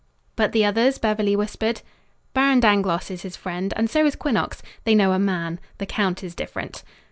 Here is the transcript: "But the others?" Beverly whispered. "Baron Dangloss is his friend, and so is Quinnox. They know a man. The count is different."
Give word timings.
"But 0.35 0.51
the 0.51 0.65
others?" 0.65 0.97
Beverly 0.97 1.35
whispered. 1.35 1.83
"Baron 2.33 2.59
Dangloss 2.59 3.11
is 3.11 3.21
his 3.21 3.35
friend, 3.35 3.71
and 3.77 3.87
so 3.87 4.03
is 4.07 4.15
Quinnox. 4.15 4.63
They 4.83 4.95
know 4.95 5.11
a 5.11 5.19
man. 5.19 5.59
The 5.77 5.85
count 5.85 6.23
is 6.23 6.33
different." 6.33 6.81